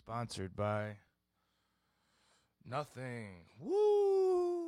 [0.00, 0.96] Sponsored by
[2.64, 3.44] Nothing.
[3.58, 4.59] Woo!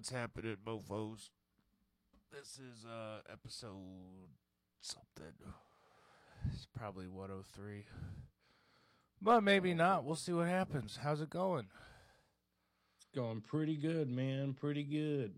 [0.00, 1.28] What's happening, mofos?
[2.32, 4.30] This is uh episode
[4.80, 5.34] something.
[6.50, 7.84] It's probably 103.
[9.20, 10.06] But maybe not.
[10.06, 10.98] We'll see what happens.
[11.02, 11.66] How's it going?
[12.96, 14.54] It's going pretty good, man.
[14.54, 15.34] Pretty good.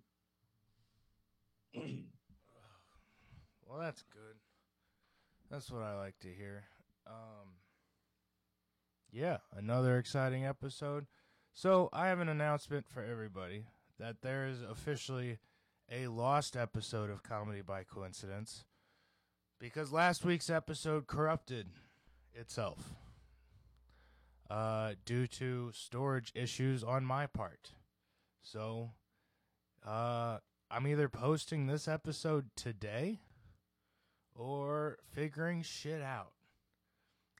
[3.67, 4.37] Well, that's good.
[5.51, 6.65] That's what I like to hear.
[7.07, 7.57] Um,
[9.11, 11.07] yeah, another exciting episode.
[11.55, 13.65] So, I have an announcement for everybody
[14.03, 15.39] that there is officially
[15.89, 18.65] a lost episode of Comedy by Coincidence
[19.61, 21.69] because last week's episode corrupted
[22.35, 22.95] itself
[24.51, 27.75] uh, due to storage issues on my part.
[28.41, 28.91] So,
[29.87, 30.39] uh,
[30.69, 33.21] I'm either posting this episode today
[34.35, 36.33] or figuring shit out.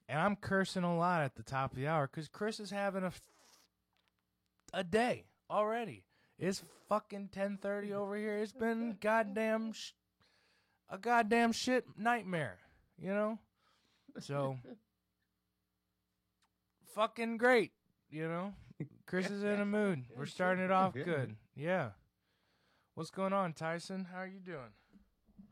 [0.09, 3.03] And I'm cursing a lot at the top of the hour because Chris is having
[3.03, 3.21] a f-
[4.73, 6.05] a day already.
[6.43, 8.39] It's fucking 10:30 over here.
[8.39, 9.93] It's been goddamn sh-
[10.89, 12.59] a goddamn shit nightmare,
[12.99, 13.39] you know?
[14.19, 14.59] So
[16.97, 17.71] fucking great,
[18.11, 18.55] you know?
[19.07, 20.03] Chris is in a mood.
[20.17, 21.37] We're starting it off good.
[21.55, 21.91] Yeah.
[22.95, 24.09] What's going on, Tyson?
[24.13, 24.75] How are you doing?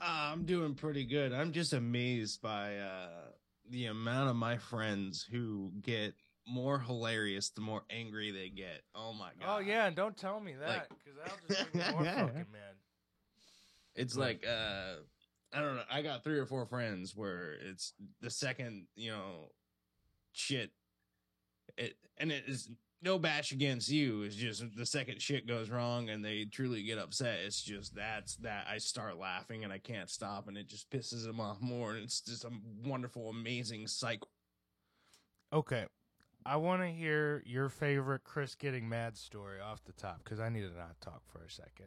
[0.00, 1.32] Uh, I'm doing pretty good.
[1.32, 3.28] I'm just amazed by uh,
[3.70, 6.14] the amount of my friends who get
[6.50, 8.82] more hilarious the more angry they get.
[8.94, 9.56] Oh my god.
[9.56, 12.46] Oh yeah, and don't tell me that Like- because I'll just make you more fucking
[12.52, 12.76] mad.
[13.94, 14.94] It's like uh
[15.52, 15.82] I don't know.
[15.90, 19.50] I got three or four friends where it's the second, you know,
[20.32, 20.70] shit
[21.76, 22.68] it and it is
[23.02, 24.22] no bash against you.
[24.22, 27.38] It's just the second shit goes wrong and they truly get upset.
[27.44, 31.24] It's just that's that I start laughing and I can't stop and it just pisses
[31.24, 31.94] them off more.
[31.94, 32.50] And it's just a
[32.84, 34.28] wonderful, amazing cycle.
[35.52, 35.86] Okay,
[36.44, 40.48] I want to hear your favorite Chris getting mad story off the top because I
[40.48, 41.86] need to not talk for a second.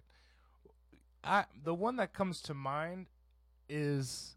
[1.24, 3.08] I the one that comes to mind
[3.69, 4.36] is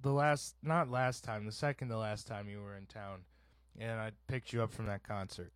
[0.00, 3.20] the last, not last time, the second to last time you were in town,
[3.78, 5.52] and I picked you up from that concert.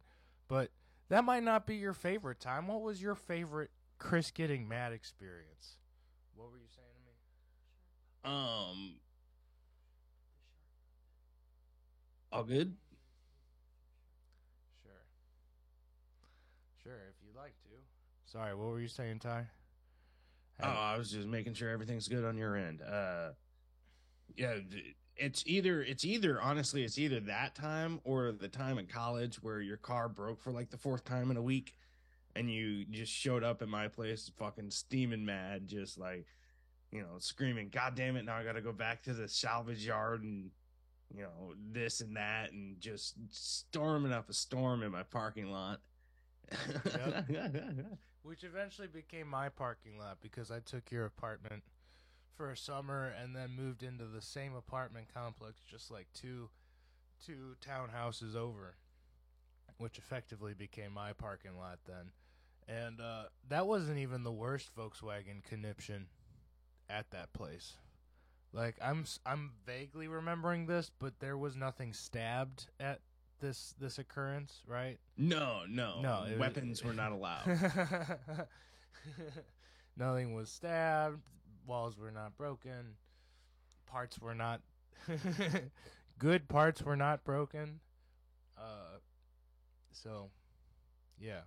[0.49, 0.71] But
[1.09, 2.69] that might not be your favorite time.
[2.69, 5.78] What was your favorite Chris getting mad experience?
[6.34, 6.88] What were you saying
[8.25, 8.37] to me?
[8.37, 8.94] Um
[12.33, 12.75] all good?
[14.83, 14.93] Sure.
[16.86, 17.70] Sure, if you'd like to.
[18.26, 19.46] Sorry, what were you saying, Ty?
[20.62, 22.81] Oh, I was just making sure everything's good on your end.
[22.81, 23.31] Uh,
[24.37, 24.58] yeah,
[25.16, 29.61] it's either it's either honestly it's either that time or the time in college where
[29.61, 31.75] your car broke for like the fourth time in a week,
[32.37, 36.26] and you just showed up at my place fucking steaming mad, just like
[36.93, 38.25] you know screaming, "God damn it!
[38.25, 40.50] Now I got to go back to the salvage yard and
[41.12, 45.81] you know this and that, and just storming up a storm in my parking lot."
[48.22, 51.62] Which eventually became my parking lot because I took your apartment
[52.37, 56.50] for a summer and then moved into the same apartment complex just like two
[57.25, 58.76] two townhouses over,
[59.78, 62.12] which effectively became my parking lot then.
[62.69, 66.08] and uh, that wasn't even the worst Volkswagen conniption
[66.88, 67.75] at that place.
[68.52, 73.00] Like I'm I'm vaguely remembering this, but there was nothing stabbed at
[73.41, 74.99] this this occurrence, right?
[75.17, 77.47] No, no, No, it weapons were not allowed.
[79.97, 81.21] Nothing was stabbed.
[81.67, 82.97] Walls were not broken.
[83.87, 84.61] Parts were not.
[86.19, 87.81] good parts were not broken.
[88.59, 88.99] Uh,
[89.93, 90.31] so,
[91.19, 91.41] yeah.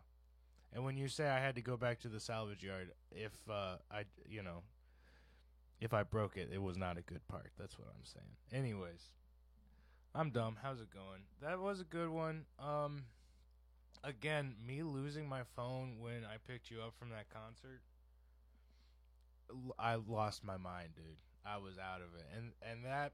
[0.74, 3.78] And when you say I had to go back to the salvage yard, if uh,
[3.92, 4.64] I, you know,
[5.80, 7.52] if I broke it, it was not a good part.
[7.58, 8.64] That's what I'm saying.
[8.64, 9.02] Anyways,
[10.20, 10.58] I'm dumb.
[10.62, 11.22] How's it going?
[11.42, 12.44] That was a good one.
[12.60, 13.04] Um,
[14.04, 17.80] again, me losing my phone when I picked you up from that concert,
[19.80, 21.06] I lost my mind, dude.
[21.46, 23.14] I was out of it, and and that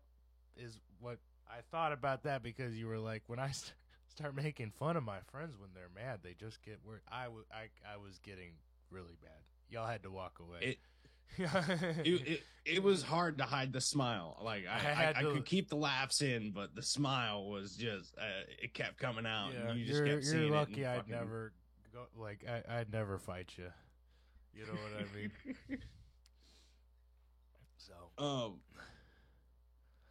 [0.58, 3.76] is what I thought about that because you were like, when I st-
[4.08, 7.04] start making fun of my friends when they're mad, they just get worse.
[7.12, 8.54] I, w- I, I was getting
[8.90, 9.44] really bad.
[9.70, 10.72] Y'all had to walk away.
[10.72, 10.80] It-
[11.38, 14.38] it, it, it was hard to hide the smile.
[14.42, 18.16] Like I, I I, to- could keep the laughs in, but the smile was just
[18.18, 18.24] uh,
[18.62, 19.52] it kept coming out.
[19.54, 20.88] yeah, you just you're, kept you're seeing lucky it.
[20.88, 21.54] I'd fucking- never
[21.94, 23.66] go like I, I'd never fight you.
[24.54, 25.32] You know what I mean?
[27.78, 27.94] so
[28.24, 28.60] Um,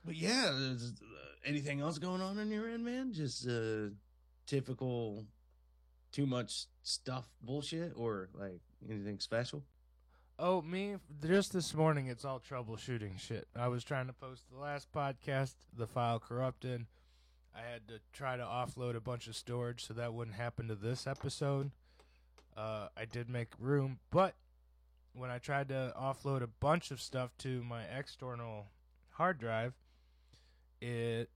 [0.04, 1.16] but yeah, is, uh,
[1.46, 3.12] anything else going on in your end, man?
[3.12, 3.88] Just uh,
[4.46, 5.24] typical,
[6.12, 9.62] too much stuff bullshit, or like anything special?
[10.36, 10.96] Oh, me?
[11.24, 13.46] Just this morning, it's all troubleshooting shit.
[13.54, 16.86] I was trying to post the last podcast, the file corrupted.
[17.54, 20.74] I had to try to offload a bunch of storage so that wouldn't happen to
[20.74, 21.70] this episode.
[22.56, 24.34] Uh, I did make room, but
[25.12, 28.66] when I tried to offload a bunch of stuff to my external
[29.10, 29.74] hard drive,
[30.80, 31.30] it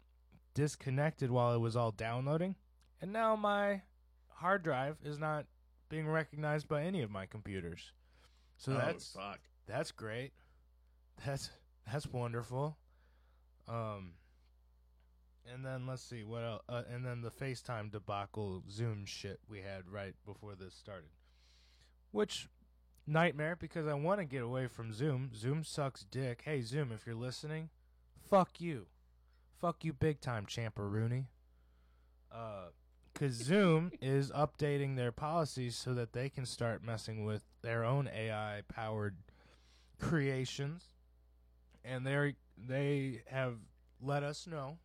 [0.54, 2.56] disconnected while it was all downloading.
[3.00, 3.82] And now my
[4.28, 5.46] hard drive is not
[5.88, 7.92] being recognized by any of my computers.
[8.58, 9.40] So Oh, that's fuck.
[9.66, 10.32] that's great.
[11.24, 11.50] That's
[11.90, 12.76] that's wonderful.
[13.66, 14.12] Um,
[15.50, 16.62] and then let's see what else.
[16.68, 21.08] Uh, and then the FaceTime debacle Zoom shit we had right before this started,
[22.10, 22.48] which
[23.06, 25.30] nightmare because I want to get away from Zoom.
[25.34, 26.42] Zoom sucks dick.
[26.44, 27.70] Hey Zoom, if you're listening,
[28.28, 28.86] fuck you,
[29.60, 31.26] fuck you big time, Champeroonie.
[32.30, 32.66] Uh,
[33.14, 38.08] because Zoom is updating their policies so that they can start messing with their own
[38.14, 39.16] AI powered
[39.98, 40.88] creations,
[41.84, 43.54] and they they have
[44.00, 44.78] let us know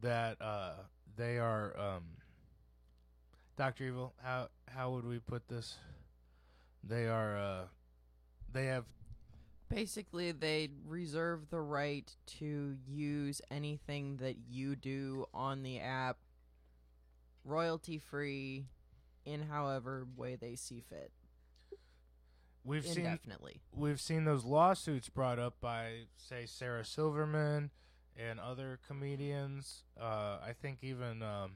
[0.00, 0.74] that uh,
[1.16, 2.04] they are um,
[3.56, 4.14] Doctor Evil.
[4.22, 5.76] How how would we put this?
[6.82, 7.62] They are uh,
[8.52, 8.84] they have
[9.68, 16.18] Basically, they reserve the right to use anything that you do on the app
[17.44, 18.66] royalty free
[19.24, 21.10] in however way they see fit.
[22.64, 23.04] We've seen
[23.72, 27.70] we've seen those lawsuits brought up by say Sarah Silverman
[28.16, 29.82] and other comedians.
[30.00, 31.52] Uh, I think even um,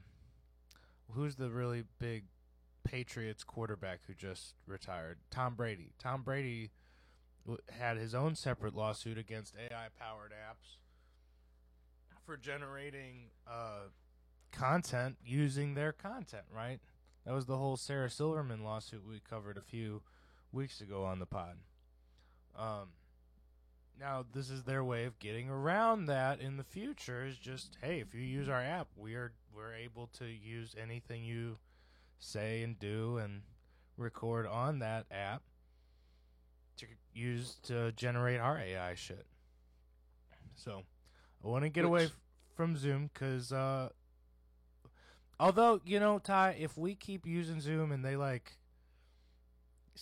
[1.11, 2.25] who's the really big
[2.83, 5.17] Patriots quarterback who just retired?
[5.31, 5.91] Tom Brady.
[5.99, 6.71] Tom Brady
[7.45, 10.77] w- had his own separate lawsuit against AI powered apps
[12.25, 13.87] for generating uh,
[14.51, 16.43] content using their content.
[16.53, 16.79] Right.
[17.25, 20.01] That was the whole Sarah Silverman lawsuit we covered a few
[20.51, 21.57] weeks ago on the pod.
[22.57, 22.89] Um,
[23.99, 27.25] now this is their way of getting around that in the future.
[27.25, 31.23] Is just hey, if you use our app, we are we're able to use anything
[31.23, 31.57] you
[32.19, 33.41] say and do and
[33.97, 35.41] record on that app
[36.77, 39.25] to use to generate our AI shit.
[40.55, 40.83] So
[41.43, 42.11] I want to get away f-
[42.55, 43.89] from Zoom because uh,
[45.39, 48.57] although you know Ty, if we keep using Zoom and they like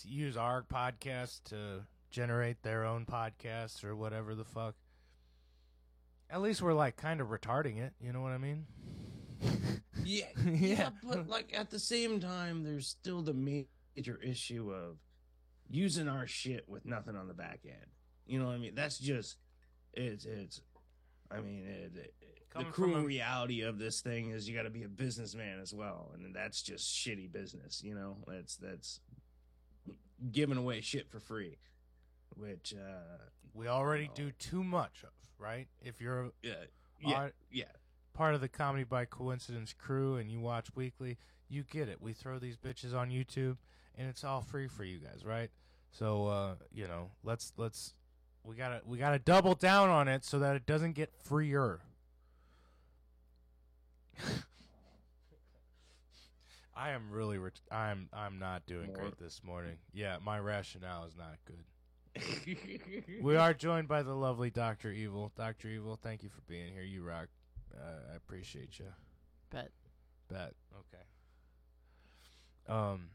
[0.06, 4.76] use our podcast to generate their own podcasts or whatever the fuck.
[6.30, 8.66] At least we're like kind of retarding it, you know what I mean?
[10.04, 10.52] Yeah, Yeah.
[10.54, 15.00] yeah, but like at the same time, there's still the major issue of
[15.70, 17.92] using our shit with nothing on the back end.
[18.26, 18.74] You know what I mean?
[18.76, 19.36] That's just
[19.94, 20.62] it's it's.
[21.30, 22.14] I mean, it, it,
[22.56, 25.74] the cruel a- reality of this thing is you got to be a businessman as
[25.74, 27.82] well, and that's just shitty business.
[27.84, 29.02] You know, that's that's
[30.32, 31.58] giving away shit for free,
[32.36, 33.18] which uh
[33.54, 34.14] We already No.
[34.16, 35.68] do too much of, right?
[35.82, 36.54] If you're yeah
[37.00, 37.66] yeah are yeah
[38.14, 41.18] part of the Comedy by Coincidence crew and you watch weekly,
[41.50, 42.02] you get it.
[42.02, 43.58] We throw these bitches on YouTube
[43.96, 45.50] and it's all free for you guys, right?
[45.92, 47.94] So uh, you know, let's let's
[48.44, 51.80] we gotta we gotta double down on it so that it doesn't get freer.
[56.78, 57.38] I am really.
[57.40, 58.08] Ret- I'm.
[58.14, 59.78] I'm not doing More- great this morning.
[59.94, 61.64] Yeah, my rationale is not good.
[63.22, 65.32] We are joined by the lovely Doctor Evil.
[65.36, 66.84] Doctor Evil, thank you for being here.
[66.84, 67.28] You rock.
[67.74, 68.86] Uh, I appreciate you.
[69.50, 69.72] Bet.
[70.30, 70.54] Bet.
[70.80, 71.04] Okay.
[72.68, 73.10] Um,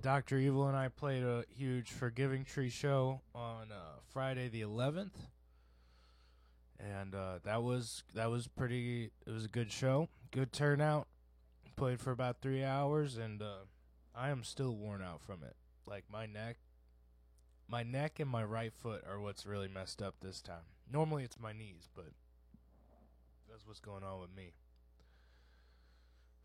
[0.00, 5.14] Doctor Evil and I played a huge Forgiving Tree show on uh, Friday the 11th,
[6.80, 9.10] and uh, that was that was pretty.
[9.26, 10.08] It was a good show.
[10.30, 11.06] Good turnout.
[11.82, 13.64] Played for about three hours, and uh,
[14.14, 15.56] I am still worn out from it.
[15.84, 16.58] Like my neck,
[17.66, 20.62] my neck and my right foot are what's really messed up this time.
[20.88, 22.12] Normally it's my knees, but
[23.50, 24.52] that's what's going on with me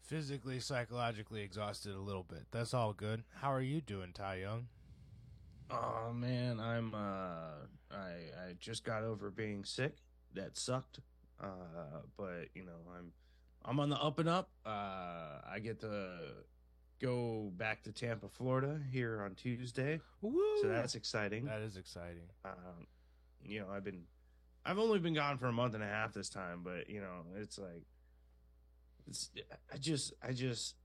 [0.01, 2.47] physically, psychologically exhausted a little bit.
[2.49, 3.23] That's all good.
[3.39, 4.65] How are you doing, Ty Young?
[5.69, 8.09] Oh man, I'm uh I
[8.47, 9.97] I just got over being sick.
[10.33, 10.99] That sucked.
[11.39, 13.11] Uh but you know, I'm
[13.65, 14.49] I'm on the up and up.
[14.65, 16.09] Uh I get to
[17.01, 19.99] go back to Tampa, Florida here on Tuesday.
[20.21, 20.39] Woo!
[20.61, 21.45] So that's exciting.
[21.45, 22.29] that is exciting.
[22.45, 22.87] Um
[23.43, 24.03] you know, I've been
[24.65, 27.23] I've only been gone for a month and a half this time, but you know,
[27.35, 27.83] it's like
[29.07, 29.29] it's
[29.73, 30.75] I just I just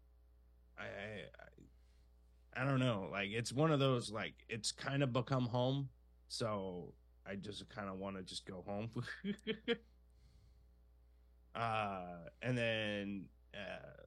[0.79, 3.09] I I, I don't know.
[3.11, 5.88] Like it's one of those like it's kind of become home,
[6.29, 6.93] so
[7.26, 8.91] I just kind of want to just go home.
[11.55, 14.03] uh, and then uh,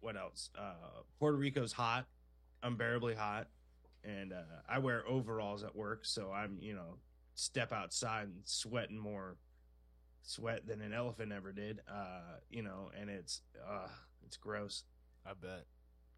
[0.00, 0.50] what else?
[0.58, 2.06] Uh, Puerto Rico's hot,
[2.62, 3.48] unbearably hot,
[4.04, 6.98] and uh, I wear overalls at work, so I'm you know
[7.34, 9.36] step outside and sweating more
[10.22, 11.80] sweat than an elephant ever did.
[11.90, 13.88] Uh, you know, and it's uh,
[14.24, 14.84] it's gross.
[15.24, 15.66] I bet.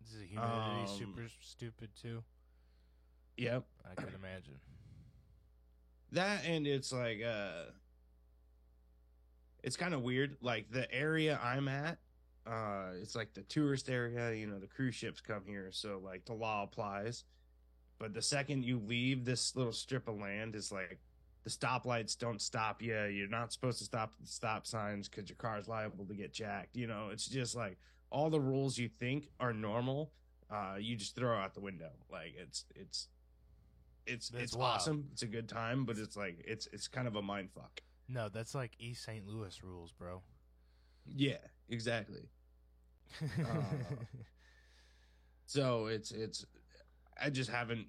[0.00, 2.22] This is humidity Um, super stupid too?
[3.36, 3.64] Yep.
[3.90, 4.54] I can imagine.
[6.12, 7.64] that and it's like uh
[9.62, 11.98] it's kind of weird like the area i'm at
[12.46, 16.24] uh it's like the tourist area you know the cruise ships come here so like
[16.24, 17.24] the law applies.
[17.98, 21.00] But the second you leave this little strip of land is like
[21.42, 25.28] the stoplights don't stop you you're not supposed to stop at the stop signs because
[25.28, 27.08] your car's liable to get jacked you know?
[27.12, 27.76] It's just like
[28.10, 30.12] all the rules you think are normal
[30.50, 31.90] uh you just throw out the window.
[32.10, 33.08] Like it's it's
[34.06, 35.08] it's That's it's awesome.
[35.12, 38.28] It's a good time but it's like it's it's kind of a mind fuck No,
[38.28, 39.26] that's like East St.
[39.26, 40.22] Louis rules, bro.
[41.06, 41.36] yeah
[41.68, 42.28] exactly
[45.46, 46.44] so it's it's
[47.20, 47.86] i just haven't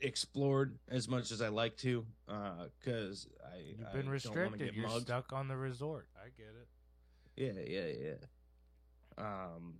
[0.00, 4.10] explored as much as i like to uh because i You've I been don't wanna
[4.12, 4.58] restricted.
[4.60, 5.02] get You're mugged.
[5.06, 6.08] stuck on the resort.
[6.16, 6.68] I get it.
[7.36, 8.16] Yeah, yeah,
[9.18, 9.24] yeah.
[9.24, 9.74] Um,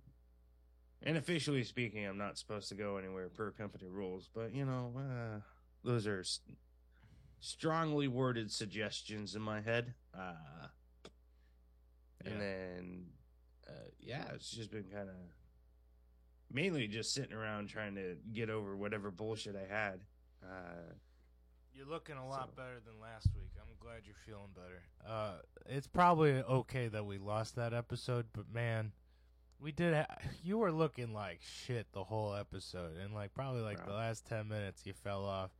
[1.03, 4.93] and officially speaking, I'm not supposed to go anywhere per company rules, but you know,
[4.97, 5.39] uh,
[5.83, 6.23] those are
[7.41, 9.93] strongly worded suggestions in my head.
[10.17, 10.67] Uh,
[12.23, 12.31] Yeah.
[12.31, 13.05] and then,
[13.67, 15.15] uh, yeah, it's just been kind of
[16.51, 20.01] mainly just sitting around trying to get over whatever bullshit I had.
[20.43, 20.93] Uh,
[21.73, 23.51] You're looking a lot So- better than last week.
[23.59, 24.83] I'm glad you're feeling better.
[25.05, 28.91] Uh, it's probably okay that we lost that episode, but man,
[29.57, 29.93] we did.
[29.95, 34.27] Ha- you were looking like shit the whole episode, and like probably like the last
[34.27, 35.51] ten minutes you fell off.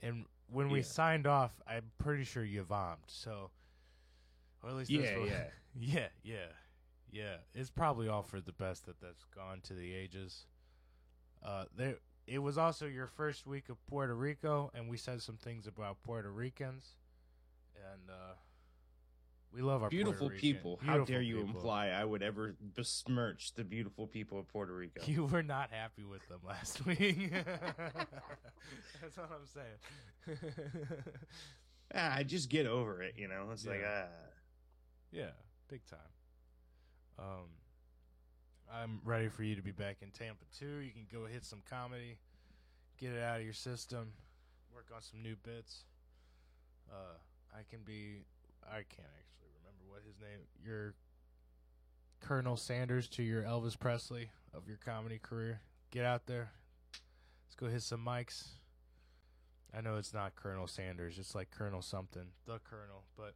[0.00, 0.84] And when we Yeah.
[0.84, 3.02] signed off, I'm pretty sure you vomed.
[3.06, 3.50] So,
[4.62, 5.50] or at least that's yeah, what- yeah.
[5.74, 6.46] yeah, yeah,
[7.10, 7.36] yeah.
[7.54, 10.46] It's probably all for the best that that's gone to the ages.
[11.42, 11.96] Uh, there.
[12.26, 16.00] It was also your first week of Puerto Rico, and we said some things about
[16.04, 16.94] Puerto Ricans,
[17.74, 18.34] and uh,
[19.52, 20.78] we love our Beautiful people.
[20.82, 21.50] How dare you people.
[21.56, 25.02] imply I would ever besmirch the beautiful people of Puerto Rico?
[25.06, 27.32] You were not happy with them last week.
[27.32, 30.38] That's what I'm saying.
[31.94, 33.48] Ah, I just get over it, you know.
[33.52, 34.06] It's like Yeah.
[34.06, 34.30] ah,
[35.10, 35.30] Yeah,
[35.68, 35.98] big time.
[37.18, 37.48] Um,
[38.72, 40.76] I'm ready for you to be back in Tampa too.
[40.78, 42.16] You can go hit some comedy,
[42.96, 44.14] get it out of your system,
[44.74, 45.84] work on some new bits.
[46.90, 47.18] Uh,
[47.54, 48.24] I can be.
[48.64, 49.41] I can't actually
[50.06, 50.40] his name.
[50.64, 50.94] Your
[52.20, 55.60] Colonel Sanders to your Elvis Presley of your comedy career.
[55.90, 56.52] Get out there.
[57.46, 58.46] Let's go hit some mics.
[59.76, 61.18] I know it's not Colonel Sanders.
[61.18, 63.34] It's like Colonel something, the Colonel, but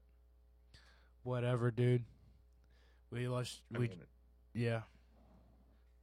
[1.22, 2.04] whatever, dude.
[3.10, 3.62] We lost.
[3.74, 4.00] I We mean,
[4.52, 4.82] yeah.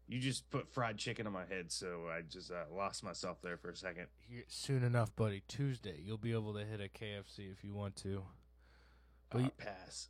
[0.08, 3.58] you just put fried chicken on my head, so I just uh, lost myself there
[3.58, 4.08] for a second.
[4.27, 5.43] Here, soon enough, buddy.
[5.48, 8.24] Tuesday, you'll be able to hit a KFC if you want to.
[9.29, 10.10] But Uh, you- pass,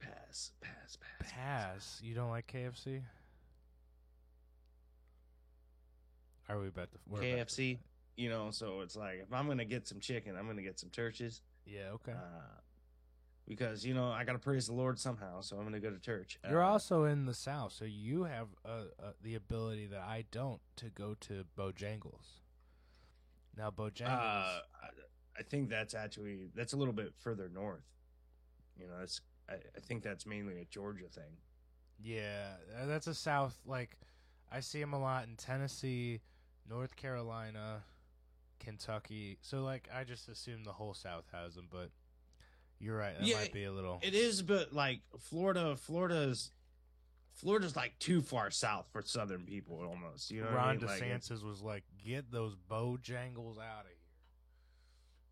[0.00, 2.00] pass, pass, pass, Pass.
[2.02, 3.02] You don't like KFC?
[6.48, 6.98] Are we about to?
[7.06, 7.78] we're about to- KFC,
[8.16, 8.50] you know.
[8.50, 11.42] So it's like if I'm gonna get some chicken, I'm gonna get some churches.
[11.66, 11.90] Yeah.
[11.94, 12.12] Okay.
[12.12, 12.60] Uh,
[13.46, 15.40] because you know I got to praise the Lord somehow.
[15.40, 16.38] So I'm going to go to church.
[16.48, 20.24] You're Uh, also in the South, so you have uh, uh, the ability that I
[20.30, 22.40] don't to go to Bojangles.
[23.56, 24.08] Now, Bojangles.
[24.08, 24.88] Uh, I,
[25.38, 27.84] I think that's actually that's a little bit further north.
[28.78, 31.38] You know, that's I, I think that's mainly a Georgia thing.
[32.00, 33.58] Yeah, that's a South.
[33.66, 33.96] Like,
[34.50, 36.20] I see them a lot in Tennessee,
[36.68, 37.82] North Carolina,
[38.60, 39.38] Kentucky.
[39.40, 41.90] So, like, I just assume the whole South has them, but
[42.78, 43.18] you're right.
[43.18, 43.98] That Yeah, might be a little.
[44.02, 46.52] It is, but like Florida, Florida's
[47.34, 50.30] Florida's like too far south for Southern people almost.
[50.30, 50.86] You know, what I Ron mean?
[50.86, 53.96] Like, DeSantis was like, "Get those Bojangles out of here."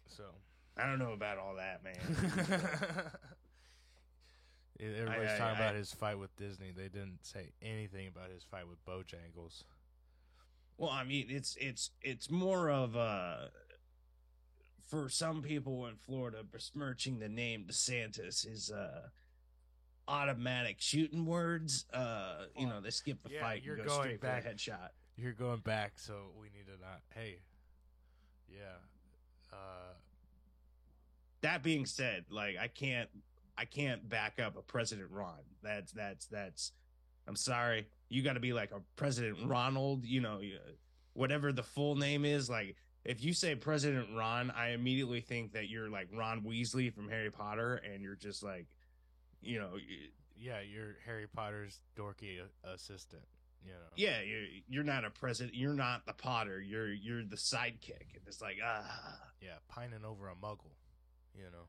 [0.08, 0.24] So,
[0.76, 3.10] I don't know about all that, man.
[4.80, 6.70] everybody's I- talking I- about his fight with Disney.
[6.70, 9.64] They didn't say anything about his fight with Bojangles.
[10.78, 13.48] Well, I mean, it's it's it's more of uh
[14.86, 19.08] for some people in Florida, besmirching the name DeSantis is uh
[20.08, 21.84] automatic shooting words.
[21.92, 24.48] Uh, you know, they skip the Yeah, fight you're and go going straight back- for
[24.50, 24.90] the headshot.
[25.16, 27.00] You're going back, so we need to not.
[27.14, 27.38] Hey,
[28.48, 28.76] yeah.
[29.52, 29.94] Uh,
[31.40, 33.08] That being said, like I can't
[33.58, 35.40] I can't back up a President Ron.
[35.62, 36.72] That's that's that's
[37.26, 37.86] I'm sorry.
[38.08, 40.40] You got to be like a President Ronald, you know,
[41.14, 42.48] whatever the full name is.
[42.48, 47.08] Like if you say President Ron, I immediately think that you're like Ron Weasley from
[47.08, 48.66] Harry Potter and you're just like
[49.42, 49.70] you know,
[50.36, 53.22] yeah, you're Harry Potter's dorky assistant.
[53.64, 53.78] You know.
[53.96, 55.56] yeah, you're, you're not a president.
[55.56, 56.60] You're not the Potter.
[56.60, 58.14] You're you're the sidekick.
[58.14, 58.84] And it's like ah,
[59.40, 60.74] Yeah, pining over a Muggle.
[61.34, 61.66] You know.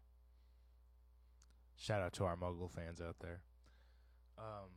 [1.78, 3.42] Shout out to our Muggle fans out there.
[4.38, 4.70] Um.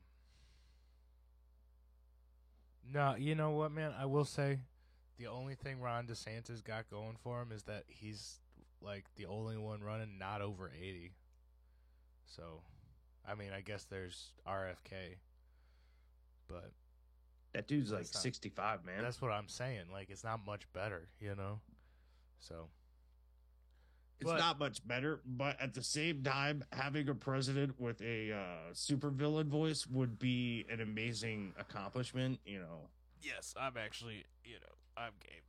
[2.92, 3.92] No, you know what, man?
[3.99, 4.61] I will say,
[5.19, 8.40] the only thing Ron DeSantis got going for him is that he's
[8.83, 11.12] like the only one running not over eighty.
[12.26, 12.62] So,
[13.28, 15.16] I mean, I guess there's RFK,
[16.49, 16.73] but
[17.52, 19.02] that dude's like not- 65, man.
[19.02, 19.87] that's what I'm saying.
[19.92, 21.61] Like, it's not much better, you know.
[22.38, 22.69] So,
[24.20, 28.32] It's But- not much better, but at the same time, having a president with a
[28.32, 32.38] uh, supervillain voice would be an amazing accomplishment.
[32.45, 32.90] You know,
[33.23, 35.42] Yes, I'm actually, you know, I'm game.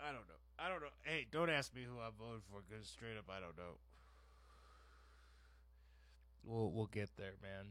[0.00, 0.34] I don't know.
[0.58, 0.88] I don't know.
[1.02, 3.78] Hey, don't ask me who I'm voting for because straight up, I don't know.
[6.44, 7.66] We'll we'll get there, man.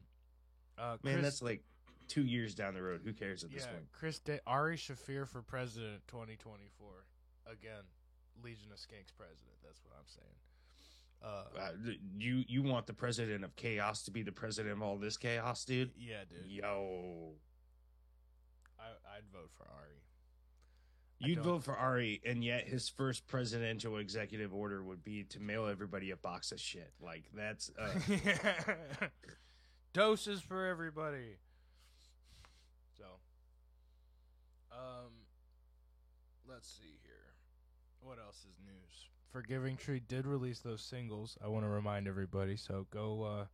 [0.78, 1.62] Uh, man, that's like
[2.08, 3.02] two years down the road.
[3.06, 3.72] Who cares at this yeah.
[3.72, 3.86] point?
[3.91, 6.88] Chris da- Ari Shaffir for president, 2024.
[7.46, 7.84] Again,
[8.41, 9.56] Legion of Skanks president.
[9.63, 10.38] That's what I'm saying.
[11.22, 14.98] Uh, Uh, you you want the president of chaos to be the president of all
[14.98, 15.91] this chaos, dude?
[15.98, 16.46] yeah, dude.
[16.52, 17.34] Yo,
[18.80, 20.02] I, I'd vote for Ari.
[21.19, 25.67] You'd vote for Ari, and yet his first presidential executive order would be to mail
[25.67, 26.91] everybody a box of shit.
[27.02, 27.88] Like that's uh,
[29.93, 31.38] Doses for everybody.
[32.98, 33.06] So,
[34.74, 35.12] um,
[36.50, 36.98] let's see.
[38.04, 39.10] What else is news?
[39.32, 41.38] Forgiving Tree did release those singles.
[41.44, 42.56] I want to remind everybody.
[42.56, 43.46] So go uh,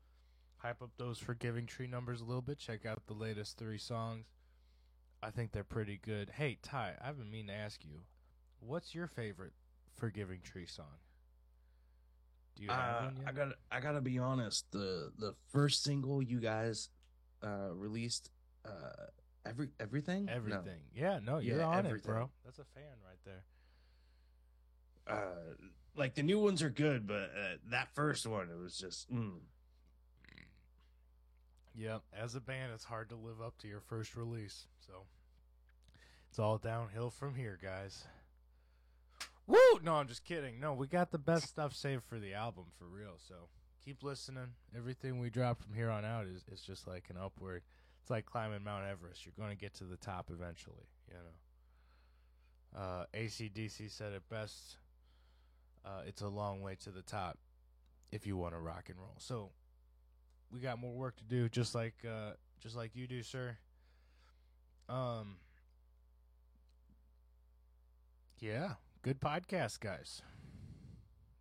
[0.58, 2.58] hype up those Forgiving Tree numbers a little bit.
[2.58, 4.26] Check out the latest three songs.
[5.22, 6.32] I think they're pretty good.
[6.36, 8.02] Hey Ty, I've been meaning to ask you,
[8.60, 9.54] what's your favorite
[9.98, 10.98] Forgiving Tree song?
[12.56, 13.28] Do you have Uh, one yet?
[13.28, 14.66] I gotta I gotta be honest.
[14.72, 16.90] The the first single you guys
[17.44, 18.32] uh released,
[18.66, 19.08] uh
[19.46, 20.34] every everything No.
[20.34, 20.82] Everything.
[20.94, 22.30] Yeah, no, you're Yeah, on it, bro.
[22.44, 23.44] That's a fan right there.
[25.10, 25.56] Uh,
[25.96, 29.40] like the new ones are good, but uh, that first one it was just mm.
[31.80, 32.02] Yep.
[32.18, 34.68] As a band, it's hard to live up to your first release.
[34.86, 35.04] So
[36.30, 38.04] it's all downhill from here, guys.
[39.48, 39.58] Woo!
[39.82, 40.60] No, I'm just kidding.
[40.60, 43.14] No, we got the best stuff saved for the album for real.
[43.18, 43.36] So
[43.84, 44.48] keep listening.
[44.76, 47.64] Everything we drop from here on out is, is just like an upward.
[48.02, 49.26] It's like climbing Mount Everest.
[49.26, 52.80] You're going to get to the top eventually, you know.
[52.80, 54.78] Uh, ACDC said it best.
[55.86, 57.38] Uh, it's a long way to the top
[58.12, 59.16] if you want to rock and roll.
[59.18, 59.52] So
[60.52, 63.58] we got more work to do, just like uh, just like you do, sir.
[64.88, 65.38] Um,
[68.40, 70.22] yeah, good podcast, guys.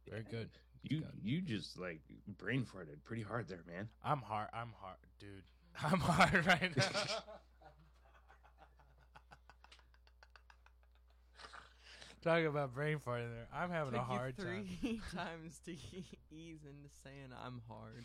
[0.08, 0.50] Very good.
[0.82, 1.04] you it.
[1.22, 2.00] you just like
[2.38, 3.88] brain farted pretty hard there, man.
[4.04, 4.48] I'm hard.
[4.52, 5.44] I'm hard, dude.
[5.82, 6.84] I'm hard right now.
[12.22, 13.46] Talking about brain farting there.
[13.54, 14.66] I'm having Took a hard you time.
[14.80, 18.04] three times to ease into saying I'm hard.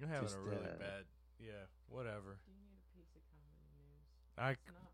[0.00, 1.04] You're having Just, a really uh, bad.
[1.38, 1.52] Yeah,
[1.88, 2.38] whatever.
[2.46, 4.08] Do you need a piece of comedy news?
[4.38, 4.90] I It's not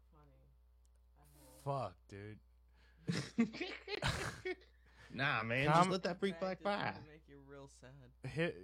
[1.64, 1.88] funny.
[1.88, 2.38] fuck, dude.
[5.14, 6.92] nah, man, just let that freak back by.
[7.08, 8.30] Make real sad.
[8.30, 8.56] hit.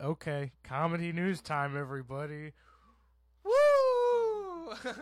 [0.00, 2.52] Okay, comedy news time, everybody.
[4.66, 4.72] Woo!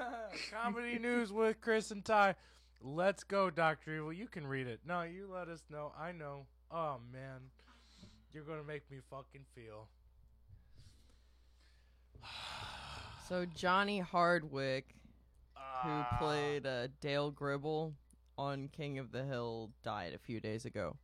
[0.52, 2.34] comedy news with Chris and Ty.
[2.80, 4.12] Let's go, Doctor Evil.
[4.12, 4.80] You can read it.
[4.86, 5.92] No, you let us know.
[5.98, 6.46] I know.
[6.70, 7.40] Oh man,
[8.32, 9.88] you're gonna make me fucking feel.
[13.28, 14.94] So Johnny Hardwick,
[15.54, 16.16] who Ah.
[16.18, 17.94] played uh, Dale Gribble
[18.36, 20.96] on King of the Hill, died a few days ago.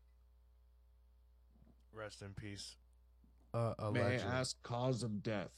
[1.92, 2.76] Rest in peace.
[3.54, 4.30] Uh, a May legend.
[4.30, 5.52] I ask cause of death?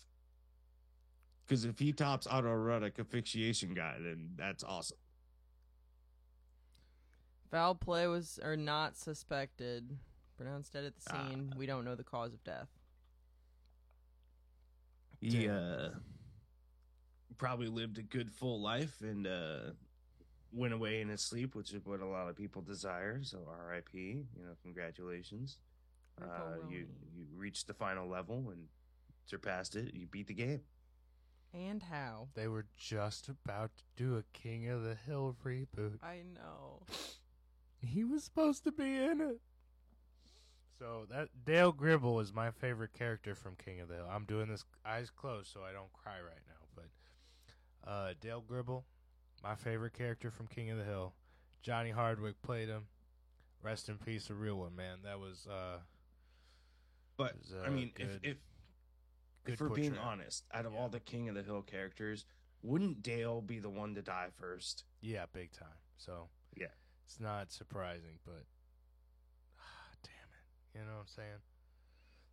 [1.51, 4.99] Because if he tops autoerotic asphyxiation guy, then that's awesome.
[7.51, 9.99] Foul play was or not suspected.
[10.37, 11.29] Pronounced dead at the Ah.
[11.29, 11.53] scene.
[11.57, 12.69] we don't know the cause of death.
[15.21, 15.89] He uh,
[17.37, 19.73] probably lived a good full life and uh,
[20.53, 23.25] went away in his sleep, which is what a lot of people desire.
[23.25, 23.99] So R.I.P.
[23.99, 25.59] You know, congratulations.
[26.23, 28.69] Uh, you you reached the final level and
[29.27, 29.93] surpassed it.
[29.95, 30.61] You beat the game.
[31.53, 32.29] And how?
[32.35, 35.99] They were just about to do a King of the Hill reboot.
[36.03, 36.83] I know.
[37.83, 39.41] He was supposed to be in it.
[40.79, 44.09] So that Dale Gribble is my favorite character from King of the Hill.
[44.11, 46.83] I'm doing this eyes closed so I don't cry right now,
[47.85, 48.85] but uh, Dale Gribble,
[49.43, 51.15] my favorite character from King of the Hill.
[51.63, 52.87] Johnny Hardwick played him.
[53.63, 54.99] Rest in peace, a real one, man.
[55.05, 55.79] That was uh,
[57.19, 58.37] But was, I uh, mean, good- if if
[59.45, 60.79] good we're being honest, out of Yeah.
[60.81, 62.25] all the King of the Hill characters,
[62.63, 64.85] wouldn't Dale be the one to die first?
[65.01, 65.79] Yeah, big time.
[65.97, 66.73] So Yeah.
[67.05, 68.45] it's not surprising, but
[69.59, 71.41] ah, damn it, you know what I'm saying?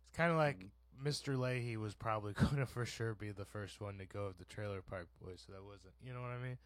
[0.02, 0.70] It's kind of like Mhm.
[1.02, 1.36] Mr.
[1.36, 4.44] Lahey was probably going to for sure be the first one to go of the
[4.44, 6.58] Trailer Park Boys, so that wasn't, you know what I mean?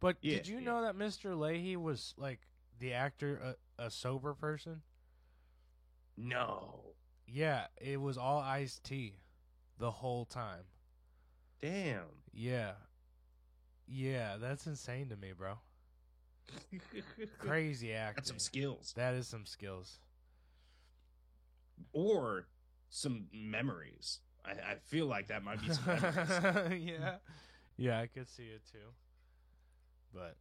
[0.00, 0.64] But Yeah, did you yeah.
[0.64, 1.34] know that Mr.
[1.36, 2.40] Lahey was like
[2.78, 4.82] the actor a, a sober person?
[6.16, 6.94] No,
[7.26, 9.20] Yeah, it was all iced tea
[9.78, 10.64] the whole time.
[11.60, 12.04] damn.
[12.32, 12.72] Yeah.
[13.88, 15.54] Yeah, that's insane to me, bro.
[17.38, 18.14] Crazy acting.
[18.16, 19.98] That's some skills, That is some skills.
[21.92, 22.46] or
[22.88, 24.20] some memories.
[24.44, 26.82] I, I feel like that might be some memories.
[27.00, 27.16] yeah.
[27.76, 28.78] Yeah, I could see it too.
[30.14, 30.36] But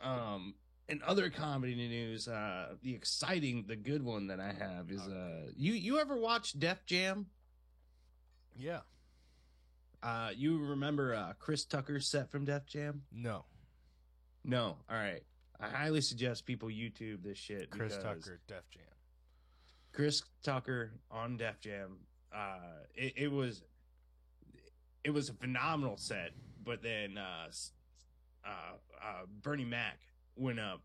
[0.00, 0.54] Um,
[0.88, 5.50] in other comedy news, uh, the exciting, the good one that I have is uh,
[5.56, 7.26] you you ever watch Def Jam?
[8.56, 8.80] Yeah.
[10.02, 13.02] Uh, you remember uh, Chris Tucker's set from Def Jam?
[13.12, 13.44] No.
[14.44, 14.76] No.
[14.90, 15.22] All right.
[15.60, 17.70] I highly suggest people YouTube this shit.
[17.70, 18.82] Chris Tucker, Def Jam.
[19.92, 21.98] Chris Tucker on Def Jam.
[22.34, 23.62] Uh, it, it was
[25.04, 26.30] it was a phenomenal set,
[26.64, 27.46] but then uh,
[28.44, 29.98] uh, uh, Bernie Mac
[30.36, 30.80] went up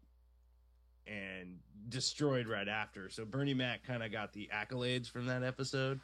[1.08, 1.58] and
[1.90, 3.10] destroyed right after.
[3.10, 6.00] So Bernie Mac kind of got the accolades from that episode,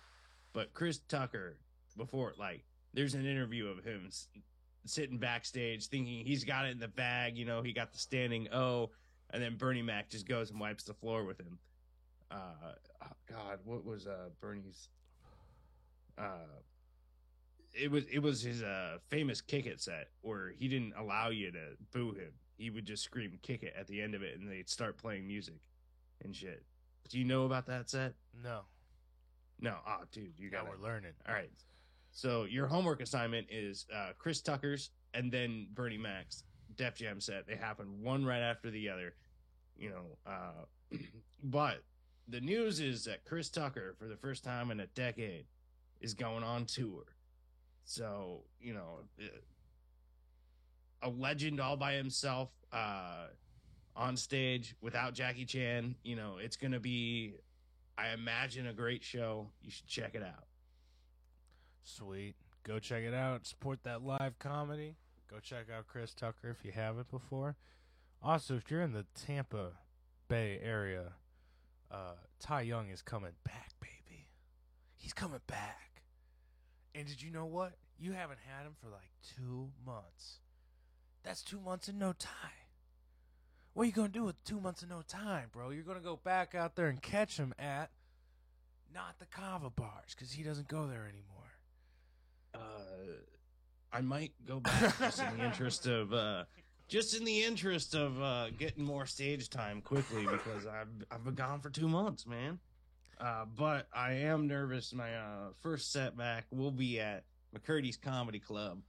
[0.53, 1.57] but Chris Tucker
[1.97, 2.63] before like
[2.93, 4.27] there's an interview of him s-
[4.85, 7.37] sitting backstage thinking he's got it in the bag.
[7.37, 8.91] You know, he got the standing O,
[9.31, 11.57] and then Bernie Mac just goes and wipes the floor with him.
[12.31, 14.89] Uh, oh God, what was uh Bernie's?
[16.17, 16.61] Uh,
[17.73, 21.51] it was it was his uh famous kick it set where he didn't allow you
[21.51, 21.59] to
[21.91, 22.31] boo him.
[22.57, 25.27] He would just scream kick it at the end of it, and they'd start playing
[25.27, 25.59] music
[26.23, 26.63] and shit.
[27.09, 28.13] Do you know about that set?
[28.43, 28.61] No.
[29.63, 31.13] No, oh dude, you got we're learning.
[31.27, 31.49] all right.
[32.11, 36.43] So your homework assignment is uh, Chris Tucker's and then Bernie Mac's
[36.75, 37.47] Def Jam set.
[37.47, 39.15] They happen one right after the other.
[39.77, 40.97] You know, uh,
[41.45, 41.81] but
[42.27, 45.45] the news is that Chris Tucker, for the first time in a decade,
[46.01, 47.05] is going on tour.
[47.85, 49.27] So you know, uh,
[51.03, 53.27] a legend all by himself uh,
[53.95, 55.95] on stage without Jackie Chan.
[56.03, 57.35] You know, it's gonna be,
[57.97, 59.47] I imagine, a great show.
[59.61, 60.45] You should check it out.
[61.83, 62.35] Sweet.
[62.63, 63.45] Go check it out.
[63.45, 64.95] Support that live comedy.
[65.29, 67.55] Go check out Chris Tucker if you haven't before.
[68.21, 69.71] Also, if you're in the Tampa
[70.27, 71.13] Bay area,
[71.91, 74.27] uh, Ty Young is coming back, baby.
[74.95, 76.03] He's coming back.
[76.95, 77.73] And did you know what?
[77.99, 80.39] You haven't had him for like two months.
[81.23, 82.62] That's two months and no time.
[83.73, 85.71] What are you gonna do with two months of no time, bro?
[85.71, 87.89] You're gonna go back out there and catch him at
[88.93, 91.29] not the Kava bars because he doesn't go there anymore.
[92.53, 92.59] uh,
[93.91, 96.43] I might go back just in the interest of uh,
[96.87, 101.35] just in the interest of uh, getting more stage time quickly because I've I've been
[101.35, 102.59] gone for two months, man.
[103.19, 104.93] Uh, but I am nervous.
[104.93, 107.23] My uh, first setback will be at
[107.55, 108.81] McCurdy's Comedy Club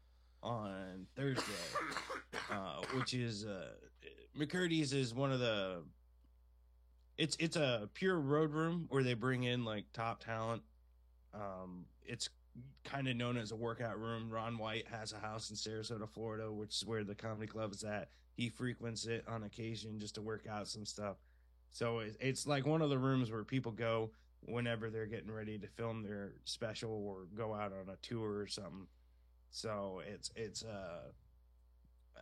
[0.42, 1.42] on Thursday,
[2.50, 3.68] uh, which is uh,
[4.38, 5.82] McCurdy's is one of the
[7.16, 10.62] it's it's a pure road room where they bring in like top talent.
[11.32, 12.28] Um, it's
[12.84, 14.30] kind of known as a workout room.
[14.30, 17.84] Ron White has a house in Sarasota, Florida, which is where the comedy club is
[17.84, 18.08] at.
[18.36, 21.16] He frequents it on occasion just to work out some stuff.
[21.70, 25.58] So it, it's like one of the rooms where people go whenever they're getting ready
[25.58, 28.86] to film their special or go out on a tour or something.
[29.50, 31.10] So it's it's uh,
[32.16, 32.20] uh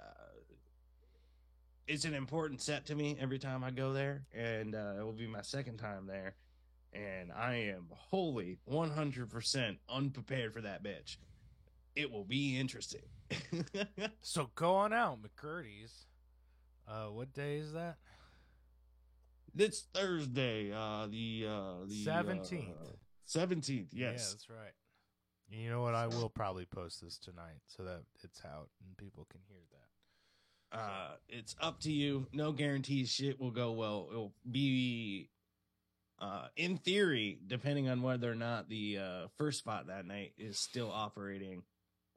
[1.87, 5.13] it's an important set to me every time I go there, and uh, it will
[5.13, 6.35] be my second time there.
[6.93, 11.17] And I am wholly 100% unprepared for that bitch.
[11.97, 13.03] It will be interesting.
[14.21, 16.07] so go on out, McCurdy's.
[16.87, 17.97] Uh, what day is that?
[19.57, 22.71] It's Thursday, uh, the uh, the seventeenth.
[22.81, 22.93] Uh,
[23.27, 24.13] seventeenth, yes.
[24.13, 24.73] Yeah, that's right.
[25.51, 25.95] You know what?
[25.95, 29.92] I will probably post this tonight so that it's out and people can hear that.
[30.73, 32.27] Uh, it's up to you.
[32.33, 33.11] No guarantees.
[33.11, 34.09] Shit will go well.
[34.11, 35.29] It'll be,
[36.19, 40.59] uh, in theory, depending on whether or not the uh, first spot that night is
[40.59, 41.63] still operating.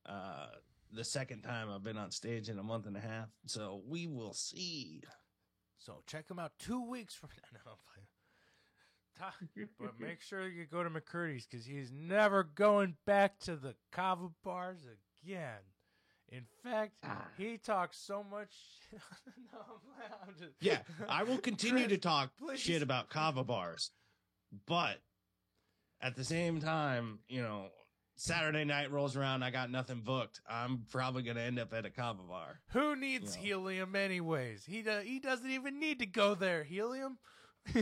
[0.05, 0.47] Uh,
[0.93, 4.07] the second time I've been on stage in a month and a half, so we
[4.07, 5.01] will see.
[5.77, 7.77] So check him out two weeks from now.
[9.79, 14.29] but make sure you go to McCurdy's because he's never going back to the kava
[14.43, 14.79] bars
[15.23, 15.59] again.
[16.29, 17.27] In fact, ah.
[17.37, 18.49] he talks so much.
[18.91, 19.59] no,
[20.27, 20.53] I'm just...
[20.59, 22.59] Yeah, I will continue Chris, to talk please.
[22.59, 23.91] shit about kava bars,
[24.65, 24.97] but
[26.01, 27.67] at the same time, you know,
[28.15, 30.41] Saturday night rolls around, I got nothing booked.
[30.49, 32.61] I'm probably gonna end up at a kava bar.
[32.69, 33.47] Who needs you know.
[33.47, 34.65] helium anyways?
[34.65, 36.63] He do, he doesn't even need to go there.
[36.63, 37.17] Helium.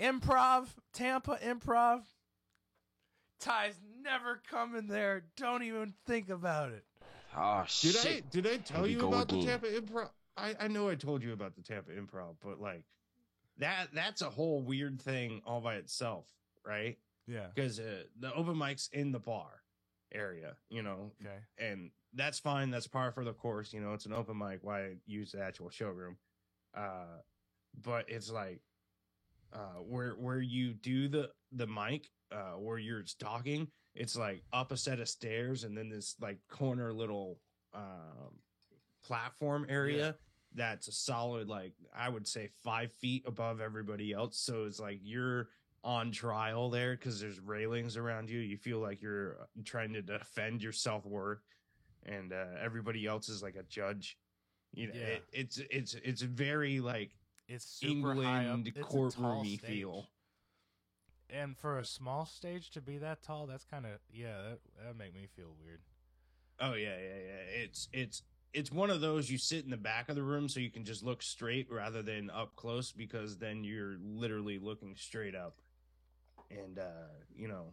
[0.00, 2.02] improv, Tampa improv.
[3.40, 5.24] Ty's never coming there.
[5.36, 6.84] Don't even think about it.
[7.36, 8.30] Oh shit!
[8.30, 10.08] Did I did I tell you about the Tampa improv?
[10.36, 12.84] I, I know I told you about the Tampa improv, but like
[13.58, 16.26] that that's a whole weird thing all by itself,
[16.64, 16.98] right?
[17.26, 17.46] Yeah.
[17.54, 19.62] Because uh, the open mics in the bar
[20.12, 21.12] area, you know.
[21.20, 21.38] Okay.
[21.58, 22.70] And that's fine.
[22.70, 23.72] That's par for the course.
[23.72, 24.60] You know, it's an open mic.
[24.62, 26.16] Why use the actual showroom?
[26.76, 27.20] Uh,
[27.82, 28.60] but it's like
[29.52, 33.68] uh, where where you do the the mic, uh, where you're talking.
[33.94, 37.38] It's like up a set of stairs and then this like corner little
[37.74, 38.40] um,
[39.04, 40.06] platform area.
[40.06, 40.12] Yeah
[40.54, 44.98] that's a solid like i would say five feet above everybody else so it's like
[45.02, 45.48] you're
[45.86, 48.40] on trial there because there's railings around you.
[48.40, 51.38] You feel like you're uh, trying to defend your self worth,
[52.04, 54.18] and uh, everybody else is like a judge.
[54.74, 55.06] You know, yeah.
[55.06, 57.12] it, it's it's it's very like
[57.48, 60.08] it's super England courtroomy feel.
[61.28, 64.96] And for a small stage to be that tall, that's kind of yeah, that that
[64.96, 65.80] make me feel weird.
[66.60, 67.62] Oh yeah, yeah, yeah.
[67.62, 70.60] It's it's it's one of those you sit in the back of the room so
[70.60, 75.34] you can just look straight rather than up close because then you're literally looking straight
[75.34, 75.56] up
[76.50, 77.66] and uh, you know,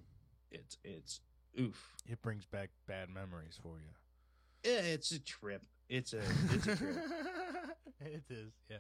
[0.52, 1.22] it's it's
[1.60, 1.96] oof.
[2.10, 4.72] It brings back bad memories for you.
[4.72, 5.64] Yeah, it's a trip.
[5.90, 6.98] It's a it's a trip.
[8.02, 8.78] it is, yeah.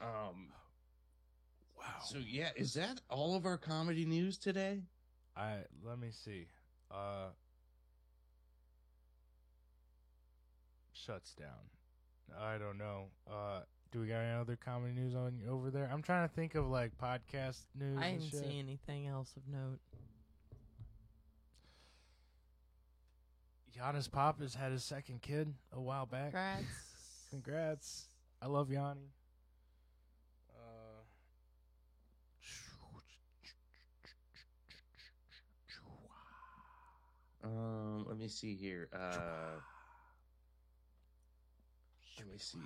[0.00, 0.48] Um,
[1.78, 1.84] wow.
[2.04, 4.82] So yeah, is that all of our comedy news today?
[5.36, 6.46] I let me see.
[6.90, 7.28] Uh,
[10.92, 11.48] shuts down.
[12.40, 13.06] I don't know.
[13.30, 13.60] Uh,
[13.92, 15.88] do we got any other comedy news on over there?
[15.92, 17.98] I'm trying to think of like podcast news.
[18.00, 19.78] I didn't see anything else of note.
[23.78, 26.32] Yannis Pappas had his second kid a while back.
[26.32, 26.64] Congrats.
[27.30, 28.08] Congrats.
[28.40, 29.10] I love Yanni.
[30.50, 31.02] Uh,
[37.44, 38.88] um, let me see here.
[38.92, 38.98] Uh,
[42.18, 42.58] let me see.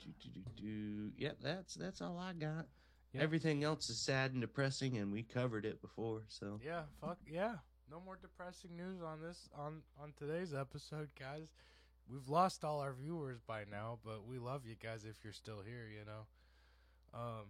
[0.00, 1.10] Do, do, do, do.
[1.18, 2.66] Yep, that's that's all I got.
[3.12, 3.22] Yep.
[3.22, 6.22] Everything else is sad and depressing, and we covered it before.
[6.28, 7.54] So yeah, fuck yeah.
[7.90, 11.48] No more depressing news on this on on today's episode, guys.
[12.10, 15.60] We've lost all our viewers by now, but we love you guys if you're still
[15.66, 15.88] here.
[15.90, 16.26] You know,
[17.14, 17.46] um,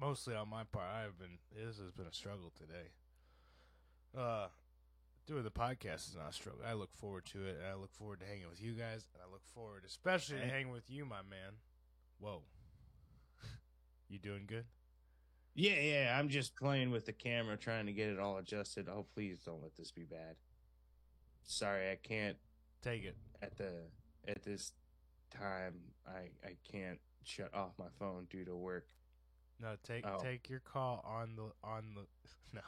[0.00, 1.38] mostly on my part, I've been.
[1.54, 2.88] This has been a struggle today.
[4.16, 4.48] Uh,
[5.26, 6.62] doing the podcast is not a struggle.
[6.66, 9.22] I look forward to it, and I look forward to hanging with you guys, and
[9.26, 11.54] I look forward, especially to hanging with you, my man.
[12.18, 12.42] Whoa,
[14.08, 14.64] you doing good?
[15.54, 16.16] Yeah, yeah.
[16.18, 18.88] I'm just playing with the camera, trying to get it all adjusted.
[18.88, 20.36] Oh, please don't let this be bad.
[21.44, 22.36] Sorry, I can't
[22.82, 23.70] take it at the
[24.26, 24.72] at this
[25.30, 25.74] time.
[26.06, 28.86] I I can't shut off my phone due to work.
[29.60, 30.18] No, take oh.
[30.22, 32.06] take your call on the on the
[32.54, 32.60] no.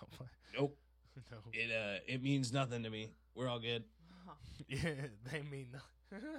[0.56, 0.78] Nope.
[1.30, 1.38] no.
[1.52, 3.10] It uh it means nothing to me.
[3.34, 3.84] We're all good.
[4.28, 4.32] Oh
[4.68, 5.68] Yeah, they mean.
[5.72, 6.28] nothing.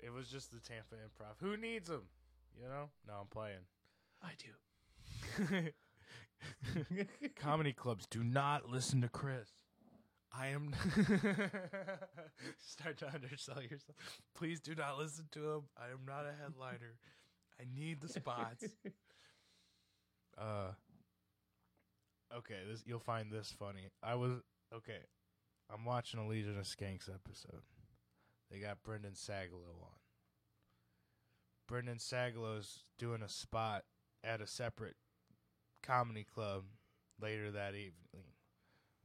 [0.00, 1.36] it was just the Tampa Improv.
[1.40, 2.02] Who needs them?
[2.60, 2.90] You know?
[3.06, 3.64] No, I'm playing.
[4.22, 5.72] I do.
[7.36, 9.48] Comedy clubs do not listen to Chris.
[10.36, 10.74] I am.
[12.58, 13.96] Start to undersell yourself.
[14.34, 15.62] Please do not listen to him.
[15.76, 16.96] I am not a headliner.
[17.60, 18.64] I need the spots.
[20.36, 20.72] Uh.
[22.36, 23.88] Okay, this you'll find this funny.
[24.02, 24.32] I was
[24.74, 25.04] okay.
[25.72, 27.62] I'm watching a Legion of Skanks episode.
[28.50, 29.98] They got Brendan Sagalow on.
[31.68, 33.84] Brendan Sagalow's doing a spot
[34.22, 34.96] at a separate
[35.82, 36.64] comedy club
[37.20, 38.32] later that evening.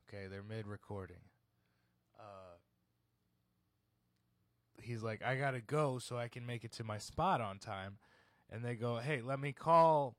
[0.07, 1.21] Okay, they're mid recording.
[2.19, 2.57] Uh,
[4.81, 7.97] he's like, I gotta go so I can make it to my spot on time.
[8.49, 10.15] And they go, Hey, let me call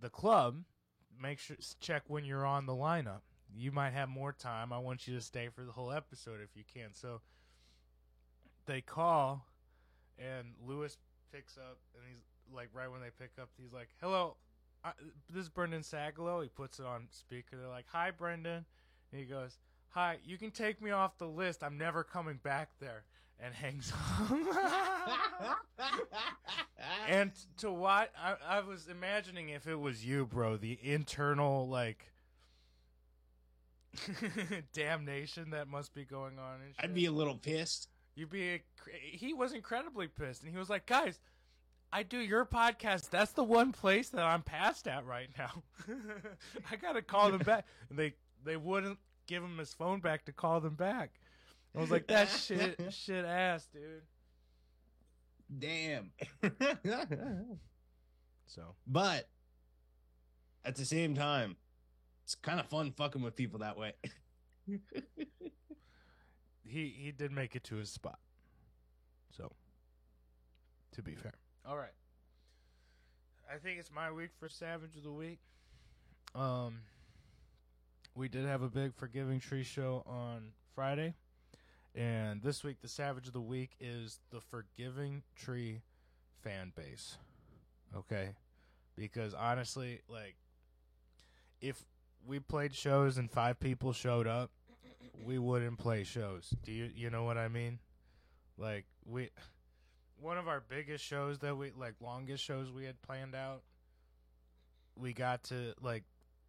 [0.00, 0.62] the club.
[1.20, 3.20] Make sure check when you're on the lineup.
[3.54, 4.72] You might have more time.
[4.72, 6.94] I want you to stay for the whole episode if you can.
[6.94, 7.20] So
[8.66, 9.44] they call,
[10.18, 10.96] and Lewis
[11.32, 12.22] picks up, and he's
[12.54, 14.36] like, right when they pick up, he's like, "Hello,
[14.84, 14.92] I,
[15.28, 16.42] this is Brendan Sagalow.
[16.42, 17.56] He puts it on speaker.
[17.56, 18.64] They're like, "Hi, Brendan,"
[19.12, 19.58] and he goes,
[19.90, 21.62] "Hi, you can take me off the list.
[21.62, 23.04] I'm never coming back there."
[23.42, 23.90] And hangs
[24.30, 24.46] on.
[27.08, 32.12] and to what I, I was imagining if it was you, bro, the internal like
[34.72, 36.58] damnation that must be going on.
[36.78, 37.88] I'd be a little pissed.
[38.14, 38.48] You'd be.
[38.50, 38.62] A,
[39.02, 41.18] he was incredibly pissed, and he was like, "Guys,
[41.92, 43.10] I do your podcast.
[43.10, 45.62] That's the one place that I'm passed at right now.
[46.70, 50.32] I gotta call them back." And they they wouldn't give him his phone back to
[50.32, 51.19] call them back.
[51.76, 54.02] I was like, "That shit, shit ass, dude."
[55.58, 56.12] Damn.
[58.46, 59.28] So but
[60.64, 61.54] at the same time,
[62.24, 63.92] it's kind of fun fucking with people that way.
[64.66, 64.78] he
[66.64, 68.18] he did make it to his spot.
[69.36, 69.52] So,
[70.92, 71.92] to be fair, all right.
[73.52, 75.38] I think it's my week for Savage of the Week.
[76.34, 76.80] Um,
[78.16, 81.14] we did have a big Forgiving Tree show on Friday,
[81.94, 85.80] and this week the Savage of the Week is the Forgiving Tree
[86.42, 87.16] fan base.
[87.96, 88.30] Okay,
[88.96, 90.36] because honestly, like,
[91.60, 91.84] if
[92.26, 94.50] we played shows and five people showed up,
[95.24, 96.54] we wouldn't play shows.
[96.64, 97.78] Do you you know what I mean?
[98.56, 99.30] Like we
[100.20, 103.62] one of our biggest shows that we like longest shows we had planned out.
[104.96, 106.04] We got to like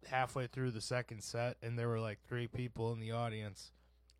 [0.06, 3.70] halfway through the second set and there were like three people in the audience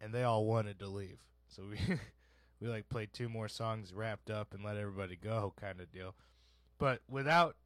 [0.02, 1.20] and they all wanted to leave.
[1.48, 1.78] So we
[2.60, 6.14] we like played two more songs, wrapped up and let everybody go kind of deal.
[6.78, 7.56] But without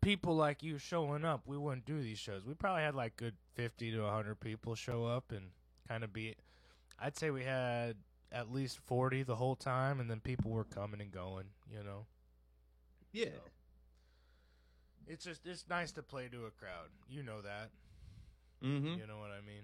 [0.00, 2.44] people like you showing up, we wouldn't do these shows.
[2.46, 5.50] We probably had like good 50 to 100 people show up and
[5.86, 6.34] kind of be
[6.98, 7.96] I'd say we had
[8.32, 12.06] at least 40 the whole time and then people were coming and going, you know.
[13.12, 13.26] yeah.
[13.26, 13.40] So,
[15.06, 16.90] it's just it's nice to play to a crowd.
[17.08, 17.70] You know that.
[18.62, 19.00] Mm-hmm.
[19.00, 19.62] You know what I mean?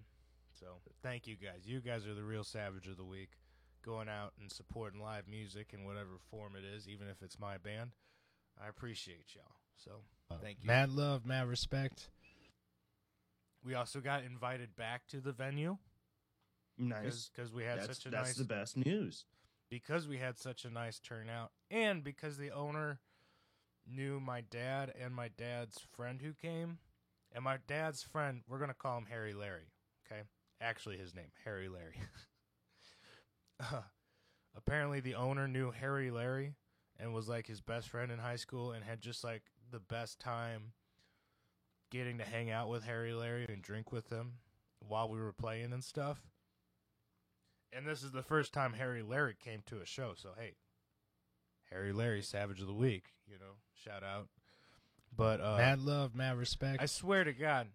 [0.58, 0.66] So,
[1.02, 1.62] thank you guys.
[1.64, 3.30] You guys are the real savage of the week.
[3.84, 7.58] Going out and supporting live music in whatever form it is, even if it's my
[7.58, 7.90] band.
[8.62, 9.56] I appreciate y'all.
[9.76, 9.90] So,
[10.30, 10.66] uh, thank you.
[10.68, 12.08] Mad love, mad respect.
[13.64, 15.78] We also got invited back to the venue
[16.78, 17.30] Nice.
[17.34, 19.24] because we had That's, such a that's nice the best news.
[19.70, 23.00] because we had such a nice turnout and because the owner
[23.86, 26.78] knew my dad and my dad's friend who came
[27.32, 29.70] and my dad's friend we're going to call him Harry Larry
[30.06, 30.22] okay
[30.64, 32.00] actually his name Harry Larry
[33.60, 33.82] uh,
[34.56, 36.54] apparently the owner knew Harry Larry
[36.98, 40.20] and was like his best friend in high school and had just like the best
[40.20, 40.72] time
[41.90, 44.34] getting to hang out with Harry Larry and drink with him
[44.80, 46.22] while we were playing and stuff
[47.74, 50.12] and this is the first time Harry Larry came to a show.
[50.16, 50.54] So hey,
[51.70, 54.28] Harry Larry, Savage of the Week, you know, shout out.
[55.14, 56.82] But uh, mad love, mad respect.
[56.82, 57.68] I swear to God,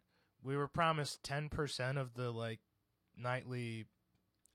[0.44, 2.60] we were promised ten percent of the like
[3.20, 3.86] nightly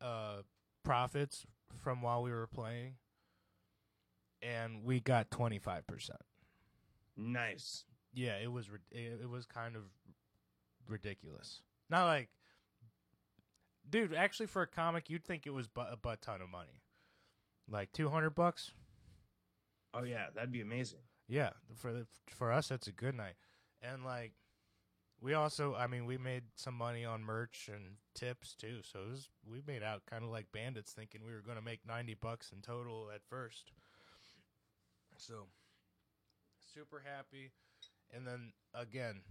[0.01, 0.39] uh,
[0.85, 1.47] profits
[1.83, 2.95] from while we were playing,
[4.43, 6.21] and we got twenty five percent.
[7.17, 7.85] Nice.
[8.13, 9.83] Yeah, it was it, it was kind of
[10.89, 11.63] ridiculous.
[11.91, 12.29] Not like,
[13.89, 14.15] dude.
[14.15, 16.83] Actually, for a comic, you'd think it was bu- a butt ton of money,
[17.69, 18.73] like two hundred bucks.
[19.93, 21.01] Oh yeah, that'd be amazing.
[21.29, 23.35] Yeah, for the, for us, that's a good night.
[23.81, 24.33] And like,
[25.25, 28.81] we also, I mean, we made some money on merch and tips too.
[28.83, 31.65] So it was, we made out kind of like bandits, thinking we were going to
[31.65, 33.73] make ninety bucks in total at first.
[35.17, 35.47] So
[36.75, 37.53] super happy.
[38.15, 39.23] And then again,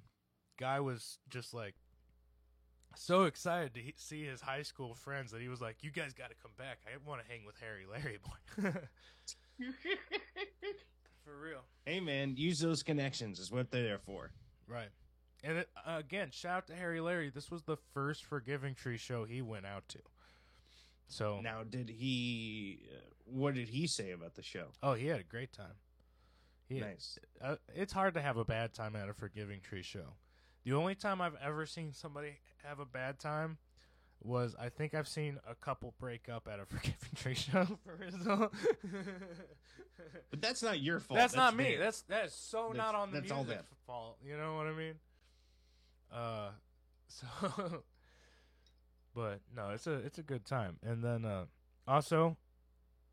[0.58, 1.76] guy was just like
[2.96, 6.30] so excited to see his high school friends that he was like, "You guys got
[6.30, 6.80] to come back.
[6.88, 8.72] I want to hang with Harry Larry boy."
[11.24, 11.62] For real.
[11.86, 14.32] hey man, use those connections is what they're there for.
[14.68, 14.90] Right.
[15.44, 17.30] And it, again, shout out to Harry Larry.
[17.30, 20.00] This was the first Forgiving Tree show he went out to.
[21.08, 22.80] So, Now, did he?
[22.90, 24.68] Uh, what did he say about the show?
[24.82, 25.76] oh, he had a great time.
[26.70, 27.20] He, Nice.
[27.44, 30.14] uh, it's hard to have a bad time at a Forgiving Tree show.
[30.64, 33.58] The only time I've ever seen somebody have a bad time
[34.24, 37.66] was I think I've seen a couple break up at a Forgiving Tree show.
[37.86, 38.50] For.
[40.32, 41.18] But that's not your fault.
[41.20, 41.76] that's, not me.
[41.76, 44.18] That's that's so That's- not on the that's all music fault.
[44.26, 44.94] You know what I mean?
[46.14, 46.50] Uh,
[47.08, 47.84] so,
[49.16, 50.78] but no, it's a it's a good time.
[50.84, 51.46] And then uh,
[51.88, 52.38] also,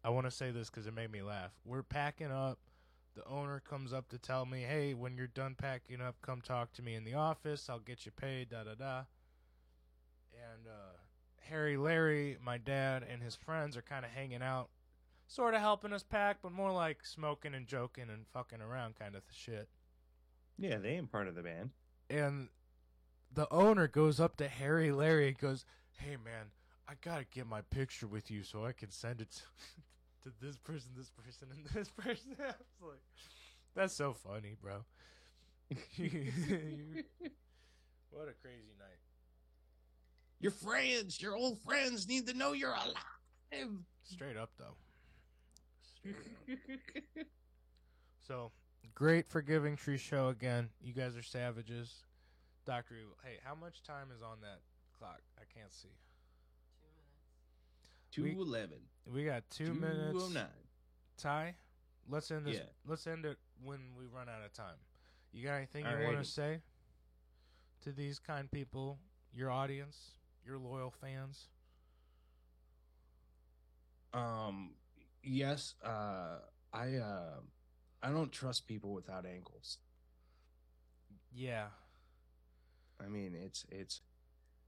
[0.04, 1.52] I want to say this because it made me laugh.
[1.64, 2.58] We're packing up.
[3.16, 6.72] The owner comes up to tell me, "Hey, when you're done packing up, come talk
[6.74, 7.68] to me in the office.
[7.68, 9.02] I'll get you paid." Da da da.
[10.32, 10.96] And uh,
[11.48, 14.70] Harry, Larry, my dad, and his friends are kind of hanging out
[15.30, 19.14] sort of helping us pack, but more like smoking and joking and fucking around kind
[19.14, 19.68] of shit.
[20.58, 21.70] Yeah, they ain't part of the band.
[22.10, 22.48] And
[23.32, 25.64] the owner goes up to Harry Larry and goes,
[25.98, 26.46] Hey man,
[26.88, 29.42] I gotta get my picture with you so I can send it to,
[30.30, 32.36] to this person, this person, and this person.
[32.38, 33.00] I was like,
[33.74, 34.84] That's so funny, bro.
[38.10, 38.98] what a crazy night.
[40.40, 43.68] Your friends, your old friends, need to know you're alive.
[44.02, 44.76] Straight up though.
[45.82, 46.16] Straight
[47.16, 47.26] up.
[48.26, 48.50] So
[48.94, 50.70] great Forgiving Tree show again.
[50.82, 51.94] You guys are savages.
[52.70, 53.16] Doctor Evil.
[53.24, 54.60] Hey, how much time is on that
[54.96, 55.22] clock?
[55.36, 55.88] I can't see.
[58.12, 58.78] Two We- eleven.
[59.04, 60.16] We got two minutes.
[60.16, 60.46] oh nine.
[61.16, 61.56] Ty,
[62.08, 62.58] let's end this.
[62.58, 62.66] Yeah.
[62.86, 64.76] Let's end it when we run out of time.
[65.32, 66.60] You got anything you want to say
[67.80, 69.00] to these kind people,
[69.34, 70.12] your audience,
[70.46, 71.48] your loyal fans?
[74.14, 74.74] Um.
[75.24, 75.74] Yes.
[75.82, 76.38] Uh.
[76.72, 76.94] I.
[76.98, 77.40] Uh.
[78.00, 79.78] I don't trust people without ankles.
[81.32, 81.66] Yeah,
[83.04, 84.00] I mean, it's it's.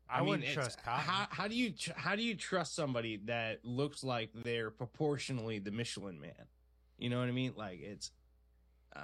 [0.08, 1.04] I, mean, wouldn't it's- trust Cotton.
[1.04, 5.58] How how do you tr- how do you trust somebody that looks like they're proportionally
[5.58, 6.46] the Michelin Man?
[6.98, 7.54] You know what I mean?
[7.56, 8.10] Like it's.
[8.94, 9.00] Uh,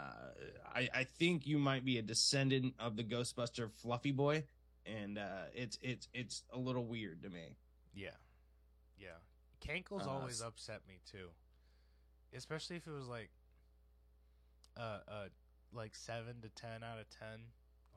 [0.75, 4.45] I I think you might be a descendant of the Ghostbuster Fluffy Boy,
[4.85, 7.57] and uh, it's it's it's a little weird to me.
[7.95, 8.11] Yeah,
[8.99, 9.17] yeah.
[9.67, 11.31] Cankles Uh, always upset me too,
[12.35, 13.31] especially if it was like,
[14.77, 15.29] uh, uh,
[15.73, 17.41] like seven to ten out of ten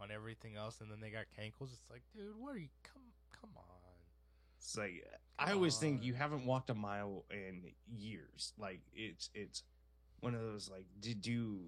[0.02, 1.74] on everything else, and then they got Cankles.
[1.74, 2.70] It's like, dude, what are you?
[2.84, 3.04] Come,
[3.40, 3.64] come on.
[4.62, 5.04] It's like
[5.40, 8.54] I always think you haven't walked a mile in years.
[8.60, 9.64] Like it's it's
[10.20, 11.62] one of those like did you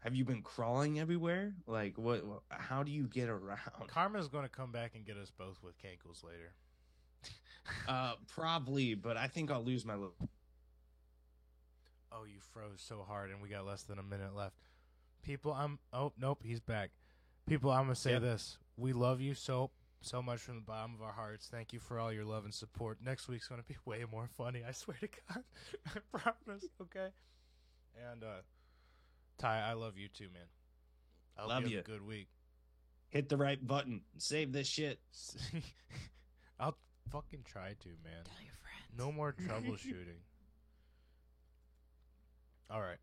[0.00, 1.54] have you been crawling everywhere?
[1.66, 2.26] Like what?
[2.26, 3.60] what how do you get around?
[3.86, 6.54] Karma's going to come back and get us both with Cankles later.
[7.86, 10.16] Uh, probably, but I think I'll lose my little.
[12.10, 14.56] Oh, you froze so hard, and we got less than a minute left.
[15.22, 15.78] People, I'm.
[15.92, 16.90] Oh, nope, he's back.
[17.52, 18.22] People, I'm gonna say Yep.
[18.22, 21.48] this: we love you so so much from the bottom of our hearts.
[21.50, 23.02] Thank you for all your love and support.
[23.02, 24.64] Next week's gonna be way more funny.
[24.66, 25.44] I swear to God,
[25.86, 26.64] I promise.
[26.80, 27.08] Okay.
[28.10, 28.40] And uh,
[29.36, 30.46] Ty, I love you too, man.
[31.36, 31.68] I hope Love you.
[31.68, 31.76] you.
[31.76, 32.28] Have a good week.
[33.10, 34.00] Hit the right button.
[34.16, 34.98] Save this shit.
[36.58, 36.78] I'll
[37.10, 38.24] fucking try to, man.
[38.24, 38.96] Tell your friends.
[38.96, 40.22] No more troubleshooting.
[42.70, 42.96] All right.